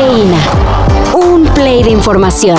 [0.00, 0.38] Cafeína.
[1.12, 2.56] Un play de información.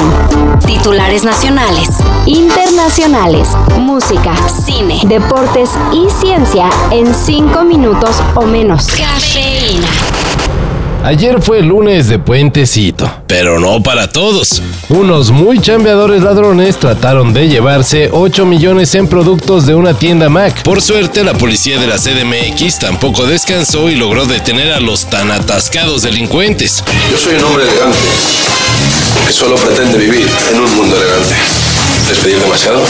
[0.64, 1.90] Titulares nacionales,
[2.28, 3.50] internacionales,
[3.80, 8.86] música, cine, deportes y ciencia en cinco minutos o menos.
[8.86, 9.88] Cafeína.
[11.04, 14.62] Ayer fue lunes de puentecito, pero no para todos.
[14.90, 20.62] Unos muy chambeadores ladrones trataron de llevarse 8 millones en productos de una tienda Mac.
[20.62, 25.32] Por suerte, la policía de la CDMX tampoco descansó y logró detener a los tan
[25.32, 26.84] atascados delincuentes.
[27.12, 27.98] Yo soy un hombre elegante
[29.26, 30.81] que solo pretende vivir en un.
[32.12, 32.82] ¿Es pedir demasiado?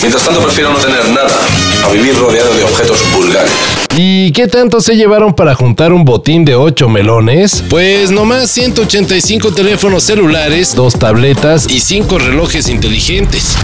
[0.00, 1.38] Mientras tanto prefiero no tener nada
[1.84, 3.52] a vivir rodeado de objetos vulgares.
[3.96, 7.62] ¿Y qué tanto se llevaron para juntar un botín de 8 melones?
[7.70, 13.56] Pues nomás 185 teléfonos celulares, dos tabletas y 5 relojes inteligentes.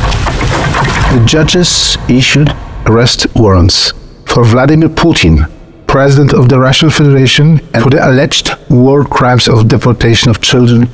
[1.10, 2.52] The judges issued
[2.84, 3.92] arrest warrants
[4.26, 5.48] for Vladimir Putin,
[5.86, 10.88] president of the Russian Federation, and for the alleged war crimes of deportation of children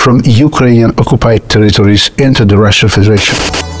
[0.00, 3.36] from Ukrainian occupied territories into the Russian Federation.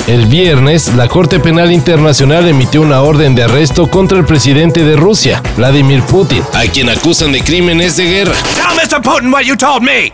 [0.06, 4.96] El viernes, la Corte Penal Internacional emitió una orden de arresto contra el presidente de
[4.96, 8.34] Rusia, Vladimir Putin, a quien acusan de crímenes de guerra.
[8.54, 9.02] Tell Mr.
[9.02, 10.12] Putin what you told me.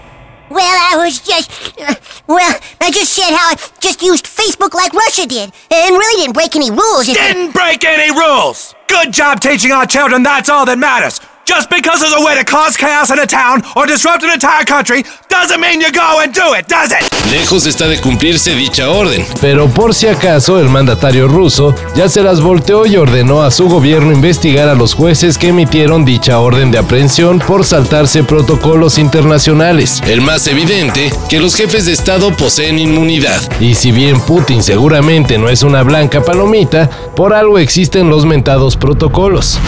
[0.49, 1.51] Well, I was just.
[1.77, 1.93] Uh,
[2.29, 6.35] well, I just said how I just used Facebook like Russia did, and really didn't
[6.35, 7.07] break any rules.
[7.07, 8.77] Didn't break any rules.
[8.87, 10.23] Good job teaching our children.
[10.23, 11.21] That's all that matters.
[11.47, 14.65] Just because there's a way to cause chaos in a town or disrupt an entire
[14.65, 17.09] country doesn't mean you go and do it, does it?
[17.31, 22.23] Lejos está de cumplirse dicha orden, pero por si acaso el mandatario ruso ya se
[22.23, 26.73] las volteó y ordenó a su gobierno investigar a los jueces que emitieron dicha orden
[26.73, 30.03] de aprehensión por saltarse protocolos internacionales.
[30.05, 33.41] El más evidente, que los jefes de Estado poseen inmunidad.
[33.61, 38.77] Y si bien Putin seguramente no es una blanca palomita, por algo existen los mentados
[38.77, 39.61] protocolos.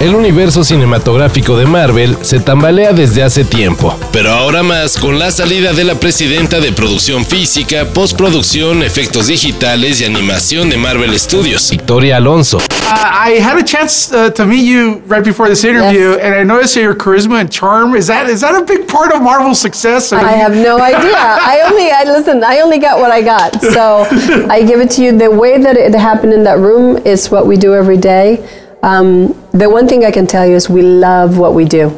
[0.00, 5.32] El universo cinematográfico de Marvel se tambalea desde hace tiempo, pero ahora más con la
[5.32, 11.68] salida de la presidenta de producción física, postproducción, efectos digitales y animación de Marvel Studios,
[11.72, 12.58] Victoria Alonso.
[12.58, 16.44] Uh, I had a chance uh, to meet you right before this interview, and I
[16.44, 20.12] noticed your charisma and charm is that is that a big part of Marvel's success?
[20.12, 21.16] Or I have no idea.
[21.16, 22.44] I only, I listen.
[22.44, 24.06] I only got what I got, so
[24.48, 25.18] I give it to you.
[25.18, 28.38] The way that it happened in that room is what we do every day.
[28.82, 31.92] Um, the one thing I can tell you is we love what we do.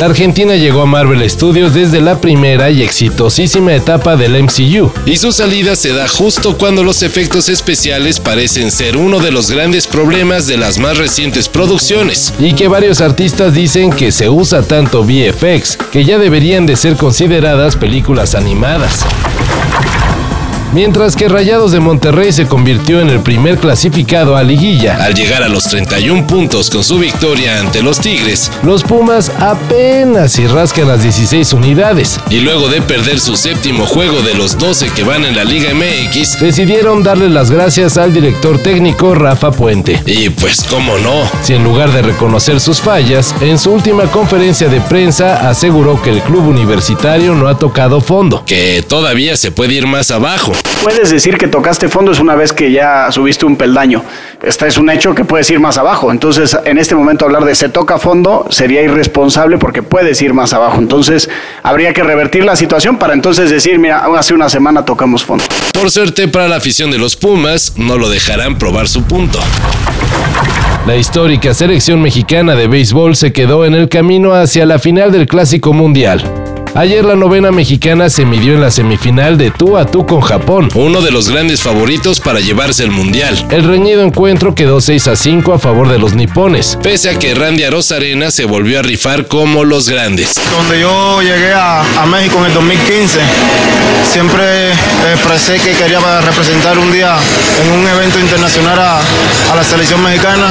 [0.00, 5.16] La Argentina llegó a Marvel Studios desde la primera y exitosísima etapa del MCU, y
[5.16, 9.86] su salida se da justo cuando los efectos especiales parecen ser uno de los grandes
[9.86, 15.04] problemas de las más recientes producciones, y que varios artistas dicen que se usa tanto
[15.04, 19.04] VFX que ya deberían de ser consideradas películas animadas.
[20.74, 25.44] Mientras que Rayados de Monterrey se convirtió en el primer clasificado a liguilla al llegar
[25.44, 30.88] a los 31 puntos con su victoria ante los Tigres, los Pumas apenas si rascan
[30.88, 35.24] las 16 unidades y luego de perder su séptimo juego de los 12 que van
[35.24, 40.02] en la Liga MX, decidieron darle las gracias al director técnico Rafa Puente.
[40.06, 44.68] Y pues cómo no, si en lugar de reconocer sus fallas, en su última conferencia
[44.68, 49.74] de prensa aseguró que el club universitario no ha tocado fondo, que todavía se puede
[49.74, 50.52] ir más abajo.
[50.82, 54.02] Puedes decir que tocaste fondo es una vez que ya subiste un peldaño.
[54.42, 56.10] Este es un hecho que puedes ir más abajo.
[56.10, 60.52] Entonces, en este momento hablar de se toca fondo sería irresponsable porque puedes ir más
[60.52, 60.78] abajo.
[60.78, 61.30] Entonces,
[61.62, 65.44] habría que revertir la situación para entonces decir, mira, hace una semana tocamos fondo.
[65.72, 69.38] Por suerte para la afición de los Pumas, no lo dejarán probar su punto.
[70.86, 75.26] La histórica selección mexicana de béisbol se quedó en el camino hacia la final del
[75.26, 76.43] Clásico Mundial.
[76.76, 80.68] Ayer la novena mexicana se midió en la semifinal de tú a tú con Japón,
[80.74, 83.46] uno de los grandes favoritos para llevarse el mundial.
[83.50, 87.32] El reñido encuentro quedó 6 a 5 a favor de los nipones, pese a que
[87.36, 90.32] Randy Arozarena se volvió a rifar como los grandes.
[90.50, 93.20] Donde yo llegué a, a México en el 2015,
[94.10, 94.72] siempre
[95.12, 97.14] expresé que quería representar un día
[97.62, 100.48] en un evento internacional a, a la selección mexicana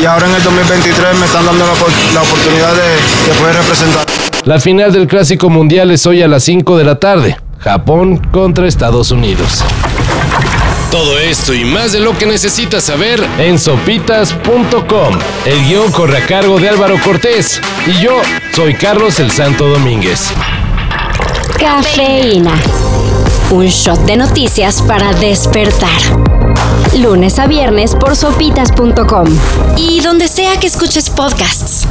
[0.00, 1.72] y ahora en el 2023 me están dando la,
[2.14, 4.06] la oportunidad de, de poder representar.
[4.48, 7.36] La final del Clásico Mundial es hoy a las 5 de la tarde.
[7.58, 9.62] Japón contra Estados Unidos.
[10.90, 15.18] Todo esto y más de lo que necesitas saber en sopitas.com.
[15.44, 18.22] El guion corre a cargo de Álvaro Cortés y yo
[18.54, 20.30] soy Carlos el Santo Domínguez.
[21.60, 22.54] Cafeína.
[23.50, 26.00] Un shot de noticias para despertar.
[26.98, 29.26] Lunes a viernes por sopitas.com.
[29.76, 31.86] Y donde sea que escuches podcasts.